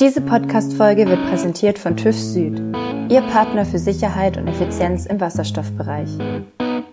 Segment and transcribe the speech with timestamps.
[0.00, 2.62] Diese Podcast-Folge wird präsentiert von TÜV Süd,
[3.08, 6.08] Ihr Partner für Sicherheit und Effizienz im Wasserstoffbereich.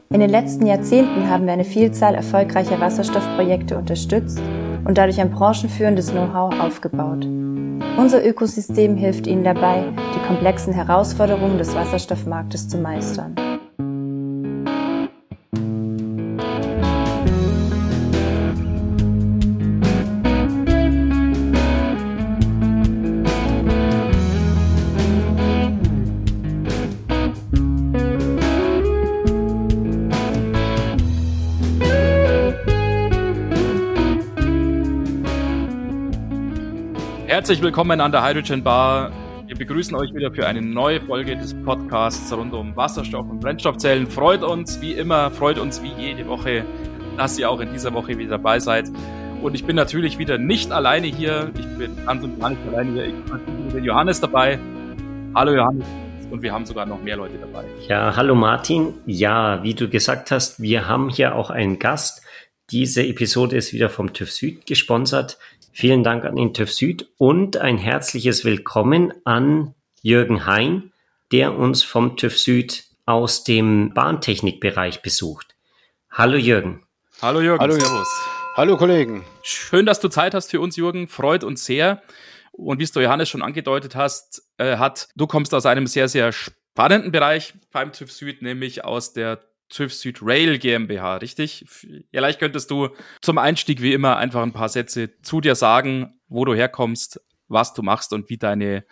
[0.10, 4.42] In den letzten Jahrzehnten haben wir eine Vielzahl erfolgreicher Wasserstoffprojekte unterstützt
[4.86, 7.26] und dadurch ein branchenführendes Know-how aufgebaut.
[7.96, 9.84] Unser Ökosystem hilft Ihnen dabei,
[10.16, 13.36] die komplexen Herausforderungen des Wasserstoffmarktes zu meistern.
[37.46, 39.12] Herzlich willkommen an der Hydrogen Bar.
[39.46, 44.08] Wir begrüßen euch wieder für eine neue Folge des Podcasts rund um Wasserstoff und Brennstoffzellen.
[44.08, 46.66] Freut uns wie immer, freut uns wie jede Woche,
[47.18, 48.90] dass ihr auch in dieser Woche wieder dabei seid.
[49.44, 51.52] Und ich bin natürlich wieder nicht alleine hier.
[51.56, 53.06] Ich bin ganz und gar nicht alleine hier.
[53.10, 53.42] Ich habe
[53.72, 54.58] den Johannes dabei.
[55.36, 55.86] Hallo Johannes.
[56.32, 57.66] Und wir haben sogar noch mehr Leute dabei.
[57.88, 58.96] Ja, hallo Martin.
[59.06, 62.24] Ja, wie du gesagt hast, wir haben hier auch einen Gast.
[62.72, 65.38] Diese Episode ist wieder vom TÜV Süd gesponsert.
[65.78, 70.94] Vielen Dank an den TÜV Süd und ein herzliches Willkommen an Jürgen Hein,
[71.34, 75.54] der uns vom TÜV Süd aus dem Bahntechnikbereich besucht.
[76.10, 76.88] Hallo Jürgen.
[77.22, 77.60] Hallo Jürgen.
[77.60, 78.08] Hallo, Servus.
[78.56, 79.26] Hallo Kollegen.
[79.44, 81.10] Schön, dass du Zeit hast für uns, Jürgen.
[81.10, 82.02] Freut uns sehr.
[82.54, 86.08] Und wie es du Johannes schon angedeutet hast, äh, hat, du kommst aus einem sehr,
[86.08, 91.66] sehr spannenden Bereich beim TÜV Süd, nämlich aus der TÜV Süd Rail GmbH, richtig?
[91.68, 92.90] Vielleicht könntest du
[93.22, 97.74] zum Einstieg wie immer einfach ein paar Sätze zu dir sagen, wo du herkommst, was
[97.74, 98.86] du machst und wie deine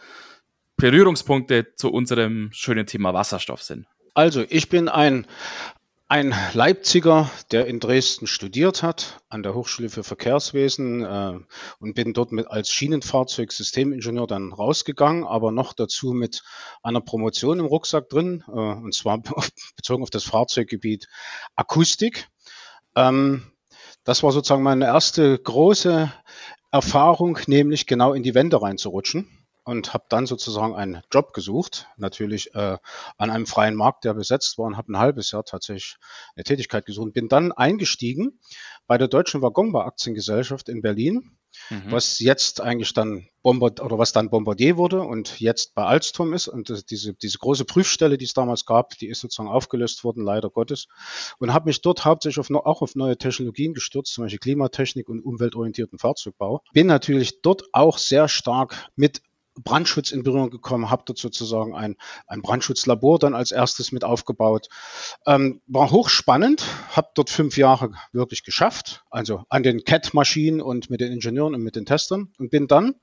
[0.78, 3.86] Berührungspunkte zu unserem schönen Thema Wasserstoff sind.
[4.16, 5.26] Also, ich bin ein
[6.14, 11.40] ein Leipziger, der in Dresden studiert hat, an der Hochschule für Verkehrswesen äh,
[11.80, 16.44] und bin dort mit als Schienenfahrzeugsystemingenieur dann rausgegangen, aber noch dazu mit
[16.84, 19.24] einer Promotion im Rucksack drin, äh, und zwar
[19.76, 21.08] bezogen auf das Fahrzeuggebiet
[21.56, 22.28] Akustik.
[22.96, 23.52] Ähm,
[24.04, 26.14] das war sozusagen meine erste große
[26.72, 32.54] Erfahrung, nämlich genau in die Wände reinzurutschen und habe dann sozusagen einen Job gesucht, natürlich
[32.54, 32.78] äh,
[33.18, 35.98] an einem freien Markt, der besetzt war und habe ein halbes Jahr tatsächlich
[36.36, 37.14] eine Tätigkeit gesucht.
[37.14, 38.40] Bin dann eingestiegen
[38.88, 41.38] bei der Deutschen Waggonbau Aktiengesellschaft in Berlin,
[41.70, 41.92] mhm.
[41.92, 46.50] was jetzt eigentlich dann Bombard oder was dann Bombardier wurde und jetzt bei Alstom ist.
[46.50, 50.50] Und diese, diese große Prüfstelle, die es damals gab, die ist sozusagen aufgelöst worden, leider
[50.50, 50.88] Gottes.
[51.40, 55.22] Und habe mich dort hauptsächlich auf, auch auf neue Technologien gestürzt, zum Beispiel Klimatechnik und
[55.22, 56.62] umweltorientierten Fahrzeugbau.
[56.74, 59.22] Bin natürlich dort auch sehr stark mit
[59.62, 61.96] Brandschutz in Berührung gekommen, habe dort sozusagen ein,
[62.28, 64.68] ein Brandschutzlabor dann als erstes mit aufgebaut.
[65.26, 71.02] Ähm, war hochspannend, habe dort fünf Jahre wirklich geschafft, also an den CAT-Maschinen und mit
[71.02, 72.96] den Ingenieuren und mit den Testern und bin dann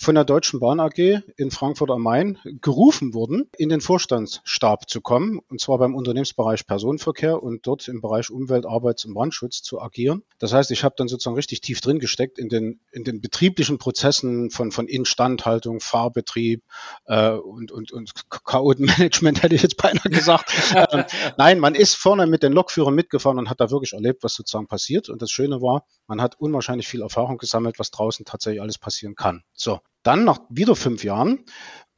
[0.00, 5.00] von der Deutschen Bahn AG in Frankfurt am Main gerufen worden, in den Vorstandsstab zu
[5.00, 9.82] kommen, und zwar beim Unternehmensbereich Personenverkehr und dort im Bereich Umwelt, Arbeits- und Brandschutz zu
[9.82, 10.22] agieren.
[10.38, 13.78] Das heißt, ich habe dann sozusagen richtig tief drin gesteckt in den, in den betrieblichen
[13.78, 16.62] Prozessen von, von Instandhaltung, Fahrbetrieb
[17.06, 18.12] äh, und, und, und
[18.44, 20.52] Chaotenmanagement, hätte ich jetzt beinahe gesagt.
[20.92, 21.04] ähm,
[21.38, 24.68] nein, man ist vorne mit den Lokführern mitgefahren und hat da wirklich erlebt, was sozusagen
[24.68, 25.08] passiert.
[25.08, 29.16] Und das Schöne war, man hat unwahrscheinlich viel Erfahrung gesammelt, was draußen tatsächlich alles passieren
[29.16, 29.42] kann.
[29.54, 31.44] So, dann nach wieder fünf Jahren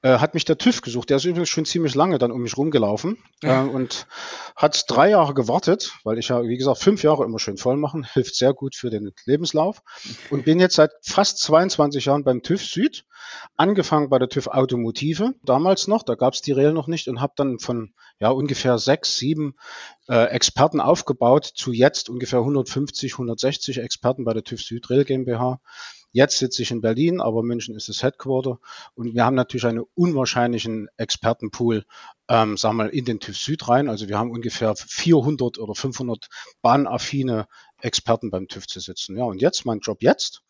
[0.02, 1.10] äh, hat mich der TÜV gesucht.
[1.10, 4.06] Der ist übrigens schon ziemlich lange dann um mich rumgelaufen äh, und
[4.56, 8.04] hat drei Jahre gewartet, weil ich ja, wie gesagt, fünf Jahre immer schön voll machen,
[8.14, 9.82] hilft sehr gut für den Lebenslauf
[10.30, 13.04] und bin jetzt seit fast 22 Jahren beim TÜV Süd,
[13.56, 17.20] angefangen bei der TÜV Automotive, damals noch, da gab es die Rail noch nicht und
[17.20, 19.54] habe dann von ja ungefähr sechs, sieben
[20.08, 25.60] äh, Experten aufgebaut zu jetzt ungefähr 150, 160 Experten bei der TÜV Süd Rail GmbH
[26.12, 28.58] Jetzt sitze ich in Berlin, aber München ist das Headquarter
[28.94, 31.84] und wir haben natürlich einen unwahrscheinlichen Expertenpool,
[32.28, 33.88] ähm, sagen wir mal, in den TÜV Süd rein.
[33.88, 36.28] Also wir haben ungefähr 400 oder 500
[36.62, 37.46] bahnaffine
[37.80, 39.16] Experten beim TÜV zu sitzen.
[39.16, 40.42] Ja, und jetzt, mein Job jetzt,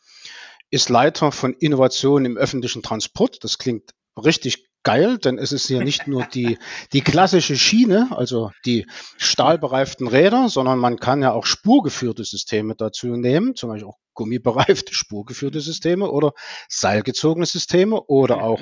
[0.71, 3.45] ist Leiter von Innovation im öffentlichen Transport.
[3.45, 6.59] Das klingt richtig geil, denn es ist hier nicht nur die,
[6.93, 8.87] die klassische Schiene, also die
[9.19, 14.95] stahlbereiften Räder, sondern man kann ja auch spurgeführte Systeme dazu nehmen, zum Beispiel auch gummibereifte
[14.95, 16.33] spurgeführte Systeme oder
[16.69, 18.61] seilgezogene Systeme oder auch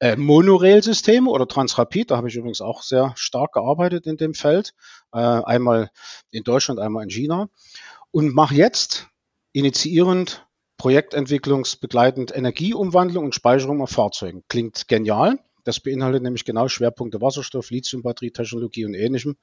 [0.00, 2.10] äh, Monorail-Systeme oder Transrapid.
[2.10, 4.74] Da habe ich übrigens auch sehr stark gearbeitet in dem Feld,
[5.12, 5.90] äh, einmal
[6.30, 7.48] in Deutschland, einmal in China
[8.10, 9.08] und mache jetzt
[9.52, 10.46] initiierend
[10.76, 14.44] projektentwicklungsbegleitend Energieumwandlung und Speicherung auf Fahrzeugen.
[14.48, 15.38] Klingt genial.
[15.66, 19.36] Das beinhaltet nämlich genau Schwerpunkte Wasserstoff, Lithiumbatterietechnologie und ähnlichem.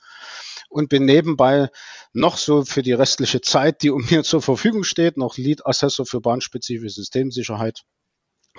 [0.69, 1.69] Und bin nebenbei
[2.13, 6.05] noch so für die restliche Zeit, die um mir zur Verfügung steht, noch Lead Assessor
[6.05, 7.83] für bahnspezifische Systemsicherheit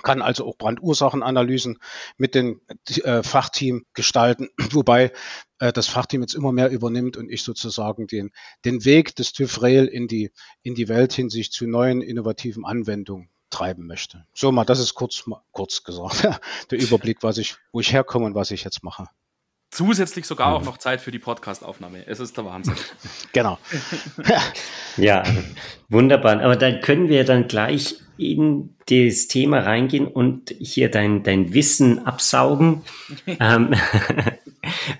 [0.03, 1.79] kann also auch Brandursachenanalysen
[2.17, 2.59] mit dem
[3.03, 5.13] äh, Fachteam gestalten, wobei
[5.59, 8.31] äh, das Fachteam jetzt immer mehr übernimmt und ich sozusagen den,
[8.65, 10.31] den Weg des TÜV Rail in die,
[10.63, 14.25] in die Welt hinsicht zu neuen innovativen Anwendungen treiben möchte.
[14.33, 16.27] So mal, das ist kurz, kurz gesagt,
[16.71, 19.07] der Überblick, was ich, wo ich herkomme und was ich jetzt mache
[19.75, 22.07] zusätzlich sogar auch noch Zeit für die Podcastaufnahme.
[22.07, 22.75] Es ist der Wahnsinn.
[23.33, 23.57] Genau.
[24.97, 25.23] ja,
[25.89, 26.41] wunderbar.
[26.41, 32.05] Aber dann können wir dann gleich in das Thema reingehen und hier dein, dein Wissen
[32.05, 32.83] absaugen.
[33.27, 33.75] ähm,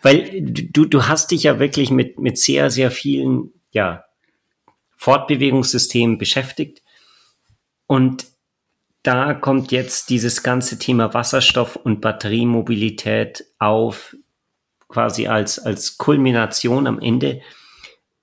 [0.02, 4.04] weil du, du hast dich ja wirklich mit, mit sehr, sehr vielen ja,
[4.98, 6.82] Fortbewegungssystemen beschäftigt.
[7.88, 8.26] Und
[9.06, 14.16] da kommt jetzt dieses ganze Thema Wasserstoff und Batteriemobilität auf,
[14.88, 17.42] quasi als, als Kulmination am Ende.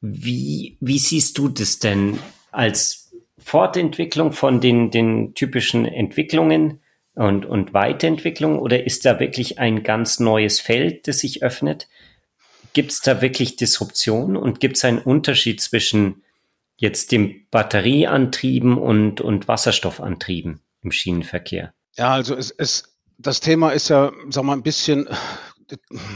[0.01, 2.19] Wie, wie siehst du das denn
[2.51, 6.81] als Fortentwicklung von den, den typischen Entwicklungen
[7.15, 11.87] und, und Weiterentwicklung oder ist da wirklich ein ganz neues Feld, das sich öffnet?
[12.73, 16.25] Gibt es da wirklich Disruption und gibt es einen Unterschied zwischen
[16.77, 21.75] jetzt dem Batterieantrieben und, und Wasserstoffantrieben im Schienenverkehr?
[21.97, 25.09] Ja, also es, es, das Thema ist ja, sag mal, ein bisschen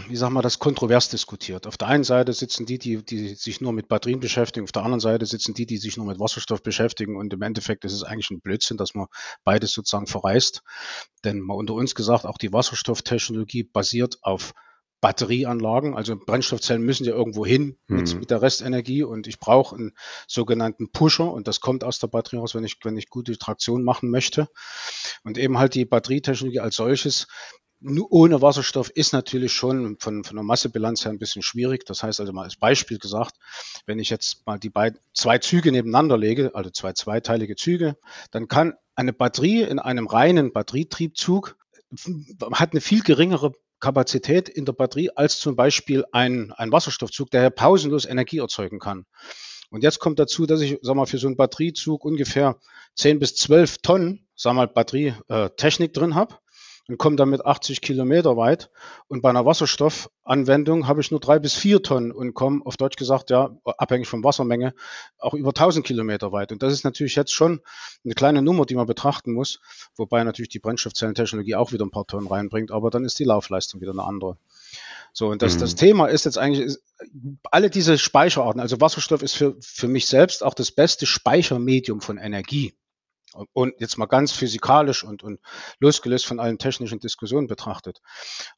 [0.09, 1.67] wie sagen wir das, kontrovers diskutiert.
[1.67, 4.83] Auf der einen Seite sitzen die, die, die sich nur mit Batterien beschäftigen, auf der
[4.83, 8.03] anderen Seite sitzen die, die sich nur mit Wasserstoff beschäftigen und im Endeffekt ist es
[8.03, 9.07] eigentlich ein Blödsinn, dass man
[9.45, 10.63] beides sozusagen verreist.
[11.25, 14.53] Denn mal unter uns gesagt, auch die Wasserstofftechnologie basiert auf
[15.07, 18.19] Batterieanlagen, also Brennstoffzellen müssen ja irgendwo hin mit, mhm.
[18.19, 19.93] mit der Restenergie und ich brauche einen
[20.27, 23.85] sogenannten Pusher und das kommt aus der Batterie raus, wenn ich, wenn ich gute Traktion
[23.85, 24.49] machen möchte.
[25.23, 27.29] Und eben halt die Batterietechnologie als solches
[27.79, 31.87] nur ohne Wasserstoff ist natürlich schon von, von der Massebilanz her ein bisschen schwierig.
[31.87, 33.37] Das heißt also mal als Beispiel gesagt,
[33.85, 37.97] wenn ich jetzt mal die beiden, zwei Züge nebeneinander lege, also zwei zweiteilige Züge,
[38.33, 41.57] dann kann eine Batterie in einem reinen Batterietriebzug
[42.53, 47.43] hat eine viel geringere Kapazität in der Batterie als zum Beispiel ein, ein Wasserstoffzug, der
[47.43, 49.07] ja pausenlos Energie erzeugen kann.
[49.71, 52.57] Und jetzt kommt dazu, dass ich, sag mal, für so einen Batteriezug ungefähr
[52.95, 56.37] 10 bis 12 Tonnen, sag mal, Batterietechnik drin habe
[56.89, 58.71] und komme damit 80 Kilometer weit.
[59.09, 62.97] Und bei einer Wasserstoffanwendung habe ich nur drei bis vier Tonnen und komme, auf Deutsch
[62.97, 64.75] gesagt, ja, abhängig von Wassermenge,
[65.19, 66.53] auch über 1000 Kilometer weit.
[66.53, 67.61] Und das ist natürlich jetzt schon
[68.05, 69.61] eine kleine Nummer, die man betrachten muss,
[69.97, 73.81] wobei natürlich die Brennstoffzellentechnologie auch wieder ein paar Tonnen reinbringt, aber dann ist die Laufleistung
[73.81, 74.37] wieder eine andere.
[75.13, 75.61] So, und das, mhm.
[75.61, 76.83] das Thema ist jetzt eigentlich, ist,
[77.51, 82.19] alle diese Speicherarten, also Wasserstoff ist für, für mich selbst auch das beste Speichermedium von
[82.19, 82.75] Energie
[83.53, 85.41] und jetzt mal ganz physikalisch und, und
[85.79, 88.01] losgelöst von allen technischen Diskussionen betrachtet.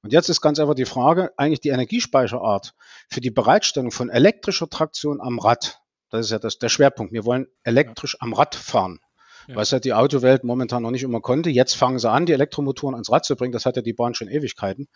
[0.02, 2.74] Und jetzt ist ganz einfach die Frage, eigentlich die Energiespeicherart
[3.08, 5.80] für die Bereitstellung von elektrischer Traktion am Rad.
[6.10, 7.12] Das ist ja das, der Schwerpunkt.
[7.12, 9.00] Wir wollen elektrisch am Rad fahren.
[9.46, 9.56] Ja.
[9.56, 11.48] Was ja die Autowelt momentan noch nicht immer konnte.
[11.48, 13.52] Jetzt fangen sie an, die Elektromotoren ans Rad zu bringen.
[13.52, 14.88] Das hat ja die Bahn schon Ewigkeiten.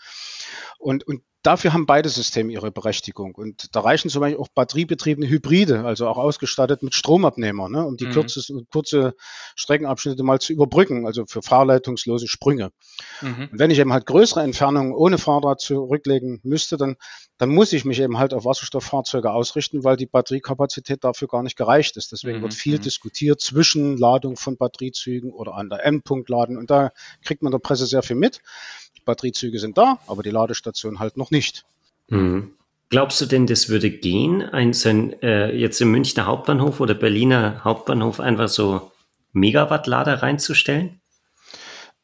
[0.79, 3.35] Und, und dafür haben beide Systeme ihre Berechtigung.
[3.35, 7.97] Und da reichen zum Beispiel auch batteriebetriebene Hybride, also auch ausgestattet mit Stromabnehmer, ne, um
[7.97, 8.13] die mhm.
[8.13, 9.15] kurze, kurze
[9.57, 12.71] Streckenabschnitte mal zu überbrücken, also für fahrleitungslose Sprünge.
[13.21, 13.49] Mhm.
[13.51, 16.97] Und wenn ich eben halt größere Entfernungen ohne Fahrrad zurücklegen müsste, dann,
[17.39, 21.57] dann muss ich mich eben halt auf Wasserstofffahrzeuge ausrichten, weil die Batteriekapazität dafür gar nicht
[21.57, 22.13] gereicht ist.
[22.13, 22.43] Deswegen mhm.
[22.43, 22.83] wird viel mhm.
[22.83, 26.57] diskutiert zwischen Ladung von Batteriezügen oder an der Endpunkt laden.
[26.57, 26.93] Und da
[27.25, 28.41] kriegt man der Presse sehr viel mit.
[29.05, 31.65] Batteriezüge sind da, aber die Ladestation halt noch nicht.
[32.09, 32.53] Mhm.
[32.89, 36.95] Glaubst du denn, das würde gehen, ein, so ein, äh, jetzt im Münchner Hauptbahnhof oder
[36.95, 38.93] Berliner Hauptbahnhof einfach so
[39.33, 41.01] Megawatt-Lader reinzustellen?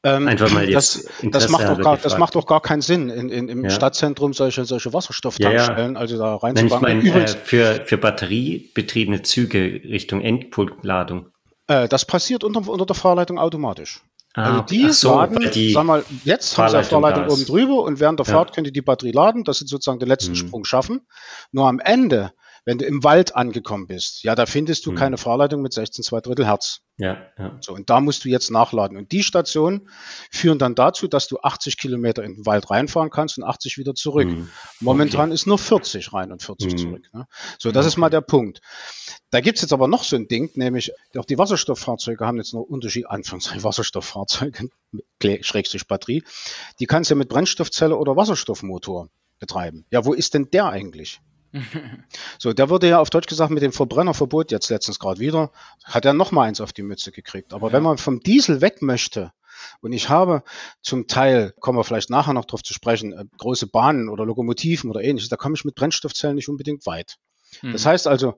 [0.02, 1.10] Ähm, einfach mal jetzt.
[1.22, 3.70] Das, das macht, doch gar, das macht doch gar keinen Sinn, in, in, im ja.
[3.70, 5.98] Stadtzentrum solche, solche Wasserstofftankstellen, ja, ja.
[5.98, 7.00] also da reinzubauen.
[7.02, 11.26] Ich meine, äh, für, für batteriebetriebene Züge Richtung Endpunktladung.
[11.66, 14.00] Äh, das passiert unter, unter der Fahrleitung automatisch.
[14.38, 17.82] Ah, also die so, laden, die sag mal, jetzt haben sie eine Fahrleitung oben drüber
[17.82, 18.34] und während der ja.
[18.34, 20.36] Fahrt können die die Batterie laden, dass sie sozusagen den letzten hm.
[20.36, 21.00] Sprung schaffen.
[21.50, 22.32] Nur am Ende
[22.64, 24.96] wenn du im Wald angekommen bist, ja, da findest du mhm.
[24.96, 26.80] keine Fahrleitung mit 16 2 Drittel Hertz.
[26.98, 27.56] Ja, ja.
[27.60, 28.98] So, und da musst du jetzt nachladen.
[28.98, 29.88] Und die Stationen
[30.32, 33.94] führen dann dazu, dass du 80 Kilometer in den Wald reinfahren kannst und 80 wieder
[33.94, 34.26] zurück.
[34.26, 34.50] Mhm.
[34.80, 35.34] Momentan okay.
[35.34, 36.78] ist nur 40 rein und 40 mhm.
[36.78, 37.08] zurück.
[37.12, 37.26] Ne?
[37.58, 37.88] So, das okay.
[37.88, 38.60] ist mal der Punkt.
[39.30, 42.62] Da gibt's jetzt aber noch so ein Ding, nämlich auch die Wasserstofffahrzeuge haben jetzt noch
[42.62, 44.68] Unterschied, Anführungszeichen Wasserstofffahrzeuge,
[45.42, 46.24] Schrägstrich Batterie,
[46.80, 49.84] die kannst du ja mit Brennstoffzelle oder Wasserstoffmotor betreiben.
[49.90, 51.20] Ja, wo ist denn der eigentlich?
[52.38, 55.50] so, der wurde ja auf Deutsch gesagt mit dem Verbrennerverbot jetzt letztens gerade wieder,
[55.84, 57.52] hat er noch mal eins auf die Mütze gekriegt.
[57.52, 57.72] Aber ja.
[57.74, 59.32] wenn man vom Diesel weg möchte,
[59.80, 60.42] und ich habe
[60.82, 64.90] zum Teil, kommen wir vielleicht nachher noch drauf zu sprechen, äh, große Bahnen oder Lokomotiven
[64.90, 67.16] oder ähnliches, da komme ich mit Brennstoffzellen nicht unbedingt weit.
[67.62, 67.72] Mhm.
[67.72, 68.34] Das heißt also,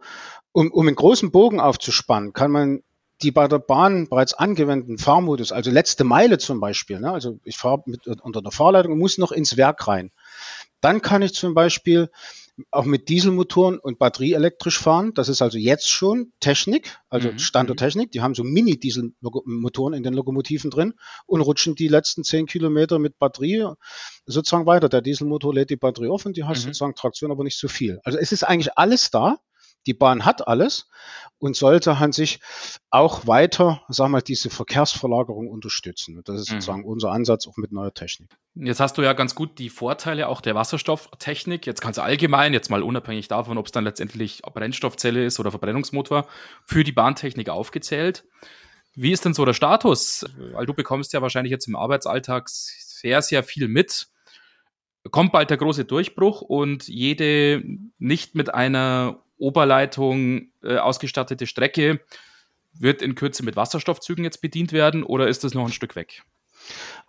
[0.52, 2.82] um, um einen großen Bogen aufzuspannen, kann man
[3.22, 7.58] die bei der Bahn bereits angewendeten Fahrmodus, also letzte Meile zum Beispiel, ne, also ich
[7.58, 10.10] fahre mit, unter der Fahrleitung und muss noch ins Werk rein,
[10.80, 12.10] dann kann ich zum Beispiel
[12.70, 15.12] auch mit Dieselmotoren und batterieelektrisch fahren.
[15.14, 17.38] Das ist also jetzt schon Technik, also mhm.
[17.38, 18.12] Standardtechnik.
[18.12, 20.94] Die haben so Mini-Dieselmotoren in den Lokomotiven drin
[21.26, 23.66] und rutschen die letzten zehn Kilometer mit Batterie
[24.26, 24.88] sozusagen weiter.
[24.88, 26.60] Der Dieselmotor lädt die Batterie auf und die hat mhm.
[26.60, 28.00] sozusagen Traktion, aber nicht so viel.
[28.04, 29.38] Also es ist eigentlich alles da.
[29.86, 30.88] Die Bahn hat alles
[31.38, 32.40] und sollte an sich
[32.90, 36.18] auch weiter, sagen wir mal, diese Verkehrsverlagerung unterstützen.
[36.18, 36.54] Und das ist mhm.
[36.54, 38.30] sozusagen unser Ansatz auch mit neuer Technik.
[38.54, 41.66] Jetzt hast du ja ganz gut die Vorteile auch der Wasserstofftechnik.
[41.66, 46.26] Jetzt du allgemein, jetzt mal unabhängig davon, ob es dann letztendlich Brennstoffzelle ist oder Verbrennungsmotor,
[46.66, 48.24] für die Bahntechnik aufgezählt.
[48.94, 50.26] Wie ist denn so der Status?
[50.52, 54.08] Weil du bekommst ja wahrscheinlich jetzt im Arbeitsalltag sehr, sehr viel mit
[55.10, 57.62] kommt bald der große Durchbruch und jede
[57.98, 62.00] nicht mit einer Oberleitung äh, ausgestattete Strecke
[62.72, 66.22] wird in Kürze mit Wasserstoffzügen jetzt bedient werden oder ist das noch ein Stück weg?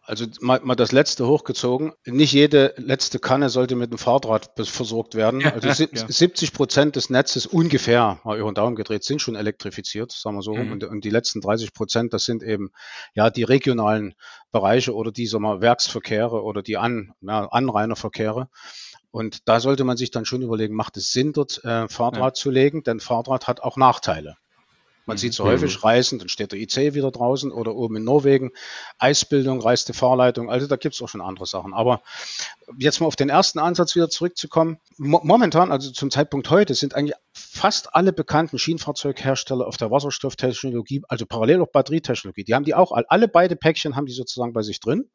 [0.04, 1.94] Also mal, mal das letzte hochgezogen.
[2.06, 5.46] Nicht jede letzte Kanne sollte mit einem Fahrrad versorgt werden.
[5.46, 10.12] Also ja, 70 Prozent des Netzes ungefähr, mal über den Daumen gedreht, sind schon elektrifiziert,
[10.12, 10.56] sagen wir so.
[10.56, 10.72] Mhm.
[10.72, 12.72] Und, und, die letzten 30 Prozent, das sind eben
[13.14, 14.16] ja die regionalen
[14.52, 18.50] Bereiche oder die sagen wir, Werksverkehre oder die An, ja, Anrainerverkehre.
[19.12, 22.34] Und da sollte man sich dann schon überlegen, macht es Sinn, dort äh, Fahrrad ja.
[22.34, 22.84] zu legen?
[22.84, 24.38] Denn Fahrrad hat auch Nachteile.
[25.06, 25.20] Man mhm.
[25.20, 25.82] sieht so häufig mhm.
[25.82, 28.52] Reisen, dann steht der IC wieder draußen oder oben in Norwegen,
[29.00, 31.74] Eisbildung, reiste Fahrleitung, also da gibt es auch schon andere Sachen.
[31.74, 32.02] Aber
[32.78, 34.78] jetzt mal auf den ersten Ansatz wieder zurückzukommen.
[34.98, 41.02] Mo momentan, also zum Zeitpunkt heute, sind eigentlich fast alle bekannten Schienenfahrzeughersteller auf der Wasserstofftechnologie,
[41.08, 44.62] also parallel auch Batterietechnologie, die haben die auch, alle beide Päckchen haben die sozusagen bei
[44.62, 45.10] sich drin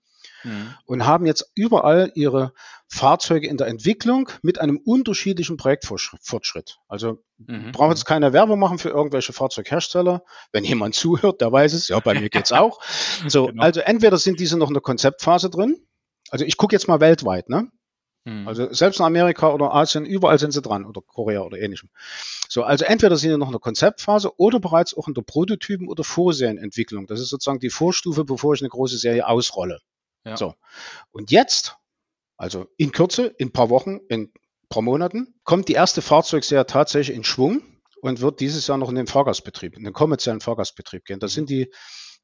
[0.44, 0.74] mhm.
[0.84, 2.52] und haben jetzt überall ihre
[2.88, 6.78] Fahrzeuge in der Entwicklung mit einem unterschiedlichen Projektfortschritt.
[6.88, 7.72] Also mhm.
[7.72, 10.22] brauche jetzt keine Werbung machen für irgendwelche Fahrzeughersteller.
[10.52, 11.88] Wenn jemand zuhört, der weiß es.
[11.88, 12.80] Ja, bei mir geht's auch.
[13.28, 13.62] So, genau.
[13.62, 15.76] also entweder sind diese noch in der Konzeptphase drin.
[16.30, 17.68] Also ich gucke jetzt mal weltweit, ne?
[18.26, 18.48] Mhm.
[18.48, 21.88] Also selbst in Amerika oder Asien, überall sind sie dran oder Korea oder ähnlichem.
[22.48, 25.88] So, also entweder sind sie noch in der Konzeptphase oder bereits auch in der Prototypen-
[25.88, 27.06] oder Vorserienentwicklung.
[27.06, 29.80] Das ist sozusagen die Vorstufe, bevor ich eine große Serie ausrolle.
[30.26, 30.36] Ja.
[30.36, 30.54] So.
[31.12, 31.76] Und jetzt,
[32.36, 34.32] also in Kürze, in ein paar Wochen, in ein
[34.68, 37.62] paar Monaten, kommt die erste Fahrzeugserie tatsächlich in Schwung
[38.00, 41.20] und wird dieses Jahr noch in den Fahrgastbetrieb, in den kommerziellen Fahrgastbetrieb gehen.
[41.20, 41.70] Das sind die,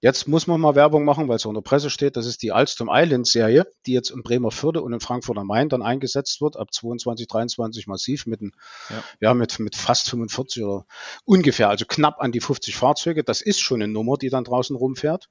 [0.00, 2.42] jetzt muss man mal Werbung machen, weil es auch in der Presse steht, das ist
[2.42, 6.40] die Alstom Island Serie, die jetzt in Bremerförde und in Frankfurt am Main dann eingesetzt
[6.40, 8.52] wird, ab 22, 23 massiv mit, ein,
[8.90, 9.04] ja.
[9.20, 9.34] ja.
[9.34, 10.86] mit, mit fast 45 oder
[11.24, 13.22] ungefähr, also knapp an die 50 Fahrzeuge.
[13.22, 15.28] Das ist schon eine Nummer, die dann draußen rumfährt.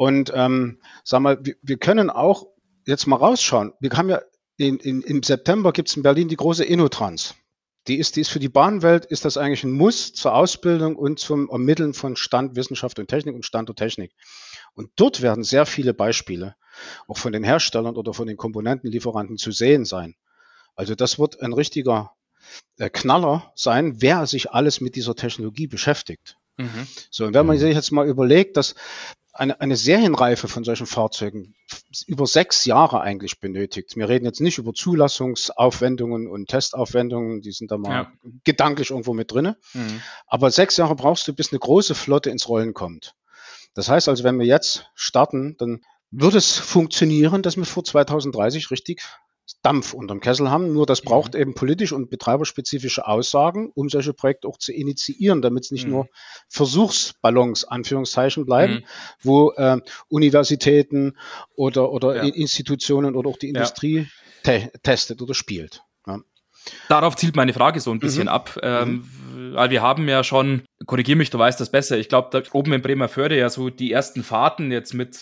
[0.00, 2.46] Und ähm, sag mal, wir, wir können auch
[2.86, 3.74] jetzt mal rausschauen.
[3.80, 4.22] Wir haben ja
[4.56, 7.34] in, in, im September gibt es in Berlin die große Innotrans.
[7.86, 11.18] Die ist, die ist für die Bahnwelt ist das eigentlich ein Muss zur Ausbildung und
[11.18, 14.14] zum Ermitteln von Stand Wissenschaft und Technik und Stand und Technik.
[14.72, 16.56] Und dort werden sehr viele Beispiele
[17.06, 20.14] auch von den Herstellern oder von den Komponentenlieferanten zu sehen sein.
[20.76, 22.12] Also das wird ein richtiger
[22.78, 26.38] äh, Knaller sein, wer sich alles mit dieser Technologie beschäftigt.
[26.56, 26.86] Mhm.
[27.10, 28.74] So, und wenn man sich jetzt mal überlegt, dass
[29.32, 31.54] eine, eine Serienreife von solchen Fahrzeugen
[32.06, 33.96] über sechs Jahre eigentlich benötigt.
[33.96, 38.12] Wir reden jetzt nicht über Zulassungsaufwendungen und Testaufwendungen, die sind da mal ja.
[38.44, 39.56] gedanklich irgendwo mit drinne.
[39.72, 40.02] Mhm.
[40.26, 43.14] Aber sechs Jahre brauchst du, bis eine große Flotte ins Rollen kommt.
[43.74, 48.70] Das heißt also, wenn wir jetzt starten, dann wird es funktionieren, dass wir vor 2030
[48.70, 49.02] richtig
[49.62, 50.72] Dampf unterm Kessel haben.
[50.72, 51.40] Nur das braucht mhm.
[51.40, 55.92] eben politisch und betreiberspezifische Aussagen, um solche Projekte auch zu initiieren, damit es nicht mhm.
[55.92, 56.08] nur
[56.48, 58.84] Versuchsballons, Anführungszeichen, bleiben, mhm.
[59.22, 59.78] wo äh,
[60.08, 61.16] Universitäten
[61.54, 62.22] oder, oder ja.
[62.22, 64.06] Institutionen oder auch die Industrie ja.
[64.42, 65.82] te testet oder spielt.
[66.06, 66.20] Ja.
[66.88, 68.28] Darauf zielt meine Frage so ein bisschen mhm.
[68.28, 68.58] ab.
[68.62, 69.54] Ähm, mhm.
[69.54, 72.72] weil wir haben ja schon, korrigier mich, du weißt das besser, ich glaube, da oben
[72.72, 75.18] in Bremerförde ja so die ersten Fahrten jetzt mit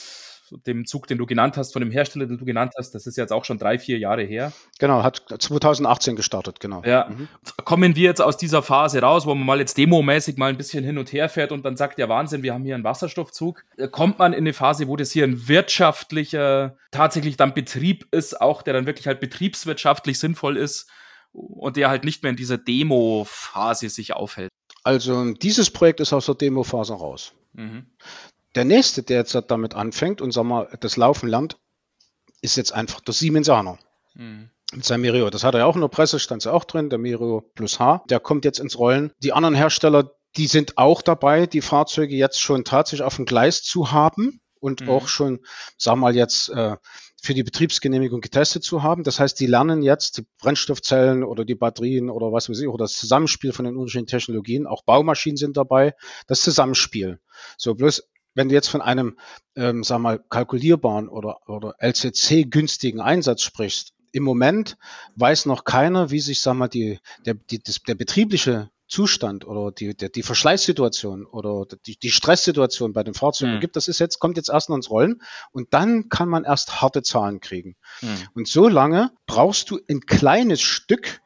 [0.66, 3.16] dem Zug, den du genannt hast, von dem Hersteller, den du genannt hast, das ist
[3.16, 4.52] jetzt auch schon drei, vier Jahre her.
[4.78, 6.82] Genau, hat 2018 gestartet, genau.
[6.84, 7.08] Ja.
[7.08, 7.28] Mhm.
[7.64, 10.84] Kommen wir jetzt aus dieser Phase raus, wo man mal jetzt demomäßig mal ein bisschen
[10.84, 13.64] hin und her fährt und dann sagt, ja Wahnsinn, wir haben hier einen Wasserstoffzug.
[13.76, 18.40] Äh, kommt man in eine Phase, wo das hier ein wirtschaftlicher, tatsächlich dann Betrieb ist,
[18.40, 20.90] auch der dann wirklich halt betriebswirtschaftlich sinnvoll ist
[21.32, 24.50] und der halt nicht mehr in dieser Demo-Phase sich aufhält?
[24.84, 27.32] Also dieses Projekt ist aus der Demo-Phase raus.
[27.52, 27.86] Mhm.
[28.54, 31.58] Der nächste, der jetzt damit anfängt und sag mal, das Laufen lernt,
[32.40, 33.78] ist jetzt einfach der Siemensaner.
[34.14, 34.50] Mhm.
[34.72, 35.30] Mit seinem Mirio.
[35.30, 37.78] Das hat er ja auch in der Presse, stand ja auch drin, der Mirio Plus
[37.78, 38.04] H.
[38.10, 39.12] Der kommt jetzt ins Rollen.
[39.22, 43.62] Die anderen Hersteller, die sind auch dabei, die Fahrzeuge jetzt schon tatsächlich auf dem Gleis
[43.62, 44.90] zu haben und mhm.
[44.90, 45.40] auch schon,
[45.78, 46.76] sag mal jetzt, äh,
[47.20, 49.02] für die Betriebsgenehmigung getestet zu haben.
[49.02, 52.84] Das heißt, die lernen jetzt die Brennstoffzellen oder die Batterien oder was weiß ich, oder
[52.84, 54.66] das Zusammenspiel von den unterschiedlichen Technologien.
[54.66, 55.94] Auch Baumaschinen sind dabei.
[56.26, 57.20] Das Zusammenspiel.
[57.56, 59.18] So, bloß wenn du jetzt von einem,
[59.56, 64.78] ähm, sag mal, kalkulierbaren oder, oder LCC-günstigen Einsatz sprichst, im Moment
[65.16, 69.72] weiß noch keiner, wie sich, sag mal, die, der, die, das, der betriebliche Zustand oder
[69.72, 73.60] die, die, die Verschleißsituation oder die, die Stresssituation bei den Fahrzeugen mhm.
[73.60, 77.02] gibt, das ist jetzt, kommt jetzt erst ins Rollen und dann kann man erst harte
[77.02, 77.74] Zahlen kriegen.
[78.02, 78.28] Mhm.
[78.34, 81.20] Und so lange brauchst du ein kleines Stück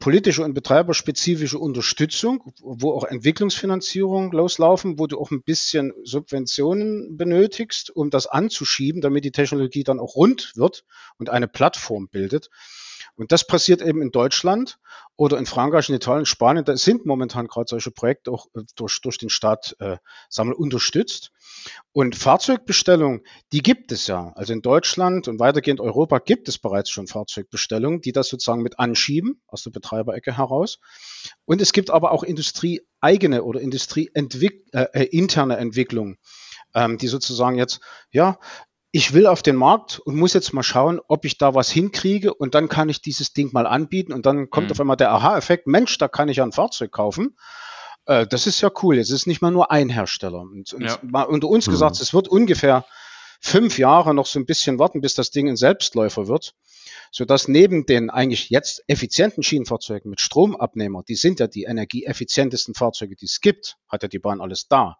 [0.00, 7.90] politische und betreiberspezifische Unterstützung, wo auch Entwicklungsfinanzierung loslaufen, wo du auch ein bisschen Subventionen benötigst,
[7.94, 10.84] um das anzuschieben, damit die Technologie dann auch rund wird
[11.18, 12.50] und eine Plattform bildet.
[13.16, 14.78] Und das passiert eben in Deutschland
[15.16, 16.64] oder in Frankreich, in Italien, Spanien.
[16.64, 19.98] Da sind momentan gerade solche Projekte auch äh, durch, durch den Staat äh,
[20.28, 21.30] sagen wir, unterstützt.
[21.92, 24.32] Und Fahrzeugbestellungen, die gibt es ja.
[24.34, 28.78] Also in Deutschland und weitergehend Europa gibt es bereits schon Fahrzeugbestellungen, die das sozusagen mit
[28.78, 30.78] anschieben, aus der Betreiberecke heraus.
[31.44, 36.18] Und es gibt aber auch industrieeigene oder industrieinterne äh, äh Entwicklungen,
[36.74, 38.38] ähm, die sozusagen jetzt, ja,
[38.92, 42.34] ich will auf den Markt und muss jetzt mal schauen, ob ich da was hinkriege
[42.34, 44.72] und dann kann ich dieses Ding mal anbieten und dann kommt mhm.
[44.72, 47.36] auf einmal der Aha-Effekt, Mensch, da kann ich ja ein Fahrzeug kaufen.
[48.06, 48.96] Äh, das ist ja cool.
[48.96, 50.40] Jetzt ist nicht mal nur ein Hersteller.
[50.40, 50.98] Und, und ja.
[51.02, 51.72] mal unter uns mhm.
[51.72, 52.84] gesagt, es wird ungefähr
[53.40, 56.54] fünf Jahre noch so ein bisschen warten, bis das Ding ein Selbstläufer wird,
[57.10, 63.16] sodass neben den eigentlich jetzt effizienten Schienenfahrzeugen mit Stromabnehmer, die sind ja die energieeffizientesten Fahrzeuge,
[63.16, 64.98] die es gibt, hat ja die Bahn alles da.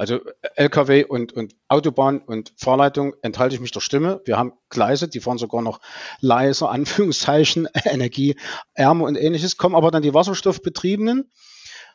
[0.00, 0.18] Also
[0.56, 4.22] Lkw und, und Autobahn und Fahrleitung enthalte ich mich der Stimme.
[4.24, 5.78] Wir haben Gleise, die fahren sogar noch
[6.20, 11.30] leiser, Anführungszeichen, energieärmer und ähnliches, kommen aber dann die wasserstoffbetriebenen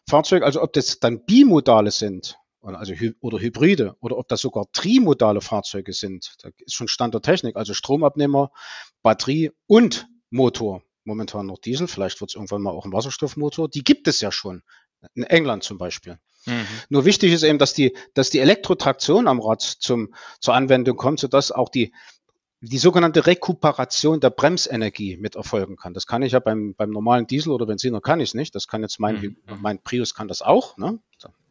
[0.08, 5.42] Fahrzeuge, also ob das dann Bimodale sind, also oder Hybride oder ob das sogar trimodale
[5.42, 6.36] Fahrzeuge sind.
[6.44, 8.52] Da ist schon Stand der Technik, also Stromabnehmer,
[9.02, 10.84] Batterie und Motor.
[11.06, 13.68] Momentan noch Diesel, vielleicht wird es irgendwann mal auch ein Wasserstoffmotor.
[13.68, 14.62] Die gibt es ja schon.
[15.14, 16.18] In England zum Beispiel.
[16.46, 16.68] Mhm.
[16.90, 21.20] Nur wichtig ist eben, dass die, dass die Elektrotraktion am Rad zum, zur Anwendung kommt,
[21.20, 21.94] sodass auch die,
[22.62, 25.94] die sogenannte Rekuperation der Bremsenergie mit erfolgen kann.
[25.94, 28.56] Das kann ich ja beim, beim normalen Diesel oder Benziner kann ich es nicht.
[28.56, 29.38] Das kann jetzt mein, mhm.
[29.62, 30.78] mein Prius kann das auch.
[30.78, 31.00] Ne?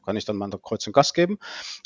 [0.05, 1.39] Kann ich dann mal an der Kreuzung Gas geben.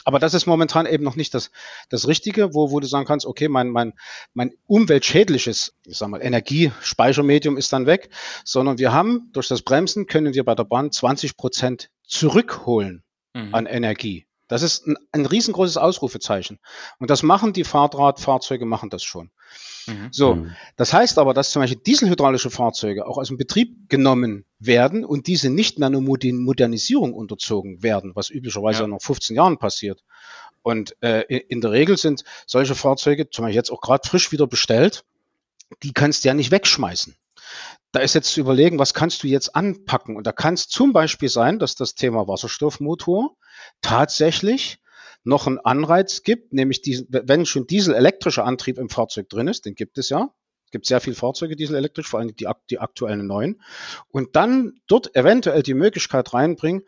[0.04, 1.50] Aber das ist momentan eben noch nicht das,
[1.88, 3.94] das Richtige, wo, wo du sagen kannst, okay, mein, mein,
[4.34, 8.10] mein umweltschädliches, ich sag mal, Energiespeichermedium ist dann weg,
[8.44, 13.02] sondern wir haben durch das Bremsen können wir bei der Bahn 20 Prozent zurückholen
[13.34, 13.54] mhm.
[13.54, 14.27] an Energie.
[14.48, 16.58] Das ist ein, ein, riesengroßes Ausrufezeichen.
[16.98, 19.30] Und das machen die Fahrradfahrzeuge, machen das schon.
[19.86, 20.08] Mhm.
[20.10, 20.56] So, mhm.
[20.76, 25.26] das heißt aber, dass zum Beispiel dieselhydraulische Fahrzeuge auch aus dem Betrieb genommen werden und
[25.26, 28.86] diese nicht mehr nur Modernisierung unterzogen werden, was üblicherweise ja.
[28.88, 30.02] noch 15 Jahren passiert.
[30.62, 34.46] Und äh, in der Regel sind solche Fahrzeuge, zum Beispiel jetzt auch gerade frisch wieder
[34.46, 35.04] bestellt,
[35.82, 37.16] die kannst du ja nicht wegschmeißen
[37.92, 40.16] da ist jetzt zu überlegen, was kannst du jetzt anpacken?
[40.16, 43.36] Und da kann es zum Beispiel sein, dass das Thema Wasserstoffmotor
[43.80, 44.78] tatsächlich
[45.24, 49.74] noch einen Anreiz gibt, nämlich die, wenn schon dieselelektrischer Antrieb im Fahrzeug drin ist, den
[49.74, 50.30] gibt es ja.
[50.66, 53.62] Es gibt sehr viele Fahrzeuge dieselelektrisch, vor allem die, die aktuellen neuen.
[54.08, 56.82] Und dann dort eventuell die Möglichkeit reinbringen,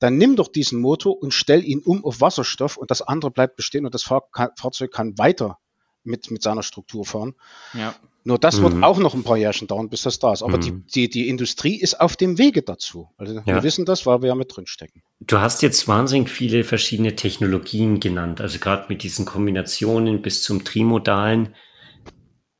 [0.00, 3.56] dann nimm doch diesen Motor und stell ihn um auf Wasserstoff und das andere bleibt
[3.56, 5.58] bestehen und das Fahrzeug kann weiter
[6.02, 7.34] mit, mit seiner Struktur fahren.
[7.74, 7.94] Ja.
[8.24, 8.62] Nur das mhm.
[8.64, 10.42] wird auch noch ein paar Jährchen dauern, bis das da ist.
[10.42, 10.84] Aber mhm.
[10.86, 13.08] die, die, die Industrie ist auf dem Wege dazu.
[13.16, 13.46] Also ja.
[13.46, 15.02] wir wissen das, weil wir ja mit drin stecken.
[15.20, 20.64] Du hast jetzt wahnsinnig viele verschiedene Technologien genannt, also gerade mit diesen Kombinationen bis zum
[20.64, 21.54] Trimodalen.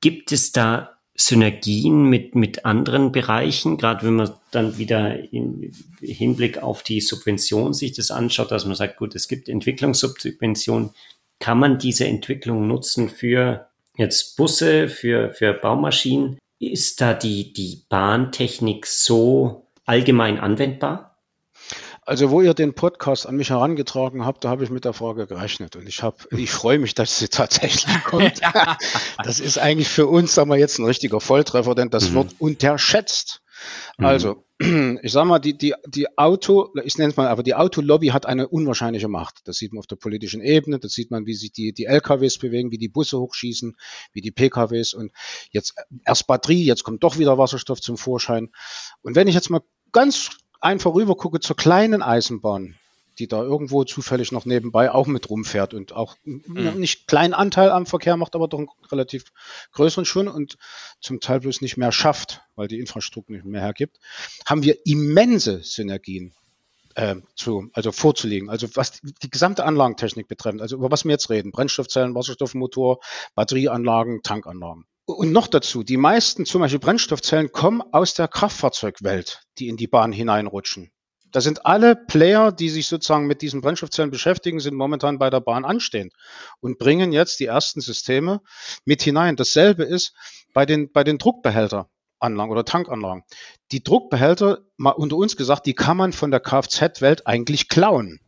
[0.00, 5.70] Gibt es da Synergien mit, mit anderen Bereichen, gerade wenn man dann wieder im
[6.00, 10.90] Hinblick auf die Subvention sich das anschaut, dass man sagt, gut, es gibt Entwicklungssubventionen,
[11.38, 13.69] kann man diese Entwicklung nutzen für
[14.00, 16.38] jetzt Busse, für, für Baumaschinen.
[16.58, 21.10] Ist da die, die Bahntechnik so allgemein anwendbar?
[22.02, 25.28] Also, wo ihr den Podcast an mich herangetragen habt, da habe ich mit der Frage
[25.28, 28.40] gerechnet und ich habe, ich freue mich, dass sie tatsächlich kommt.
[29.22, 32.14] das ist eigentlich für uns, sagen wir jetzt ein richtiger Volltreffer, denn das mhm.
[32.14, 33.42] wird unterschätzt.
[33.98, 34.04] Mhm.
[34.04, 34.44] Also,
[35.02, 38.26] ich sag mal, die, die, die Auto, ich nenne es mal, aber die Autolobby hat
[38.26, 39.40] eine unwahrscheinliche Macht.
[39.44, 42.38] Das sieht man auf der politischen Ebene, das sieht man, wie sich die, die LKWs
[42.38, 43.76] bewegen, wie die Busse hochschießen,
[44.12, 45.12] wie die PKWs und
[45.50, 48.50] jetzt erst Batterie, jetzt kommt doch wieder Wasserstoff zum Vorschein.
[49.02, 52.76] Und wenn ich jetzt mal ganz einfach rüber gucke zur kleinen Eisenbahn,
[53.20, 56.78] die da irgendwo zufällig noch nebenbei auch mit rumfährt und auch mhm.
[56.78, 59.24] nicht kleinen Anteil am Verkehr macht, aber doch einen relativ
[59.72, 60.56] größeren schon und
[61.00, 63.98] zum Teil bloß nicht mehr schafft, weil die Infrastruktur nicht mehr hergibt,
[64.46, 66.32] haben wir immense Synergien
[66.94, 68.48] äh, zu, also vorzulegen.
[68.48, 73.00] Also was die, die gesamte Anlagentechnik betrifft, also über was wir jetzt reden, Brennstoffzellen, Wasserstoffmotor,
[73.34, 74.86] Batterieanlagen, Tankanlagen.
[75.04, 79.88] Und noch dazu, die meisten, zum Beispiel Brennstoffzellen, kommen aus der Kraftfahrzeugwelt, die in die
[79.88, 80.90] Bahn hineinrutschen.
[81.32, 85.40] Da sind alle Player, die sich sozusagen mit diesen Brennstoffzellen beschäftigen, sind momentan bei der
[85.40, 86.12] Bahn anstehend
[86.60, 88.40] und bringen jetzt die ersten Systeme
[88.84, 89.36] mit hinein.
[89.36, 90.14] Dasselbe ist
[90.52, 93.24] bei den, bei den Druckbehälteranlagen oder Tankanlagen.
[93.72, 98.20] Die Druckbehälter, mal unter uns gesagt, die kann man von der Kfz-Welt eigentlich klauen.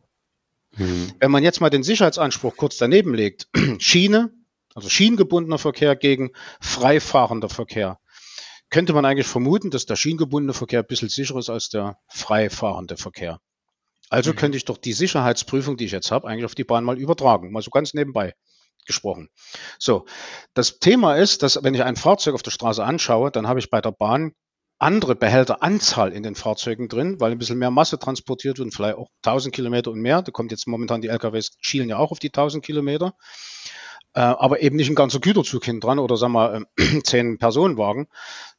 [0.75, 1.11] Mhm.
[1.19, 3.47] Wenn man jetzt mal den Sicherheitsanspruch kurz daneben legt,
[3.79, 4.31] Schiene,
[4.75, 7.99] also schienengebundener Verkehr gegen freifahrender Verkehr
[8.73, 12.97] könnte man eigentlich vermuten, dass der schienengebundene Verkehr ein bisschen sicherer ist als der freifahrende
[12.97, 13.39] Verkehr.
[14.09, 14.35] Also mhm.
[14.35, 17.51] könnte ich doch die Sicherheitsprüfung, die ich jetzt habe, eigentlich auf die Bahn mal übertragen,
[17.51, 18.33] mal so ganz nebenbei
[18.87, 19.29] gesprochen.
[19.77, 20.05] So,
[20.55, 23.69] das Thema ist, dass wenn ich ein Fahrzeug auf der Straße anschaue, dann habe ich
[23.69, 24.33] bei der Bahn
[24.79, 28.97] andere Behälteranzahl in den Fahrzeugen drin, weil ein bisschen mehr Masse transportiert wird und vielleicht
[28.97, 30.23] auch 1000 Kilometer und mehr.
[30.23, 33.13] Da kommt jetzt momentan die LKWs schielen ja auch auf die 1000 Kilometer,
[34.15, 38.07] äh, aber eben nicht ein ganzer Güterzug hinten dran oder sagen wir äh, zehn Personenwagen,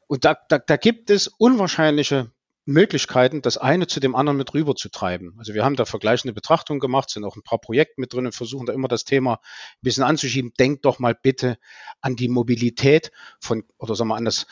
[0.09, 2.31] und da, da, da gibt es unwahrscheinliche
[2.67, 5.35] Möglichkeiten, das eine zu dem anderen mit rüber zu treiben.
[5.39, 8.35] Also wir haben da vergleichende Betrachtungen gemacht, sind auch ein paar Projekte mit drin und
[8.35, 10.53] versuchen da immer das Thema ein bisschen anzuschieben.
[10.59, 11.59] Denkt doch mal bitte
[12.01, 14.47] an die Mobilität von, oder sagen wir an das